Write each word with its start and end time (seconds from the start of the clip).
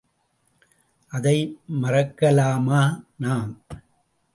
அதை 1.11 1.35
மறக்கலாமா 1.81 2.81
நாம்? 3.17 3.51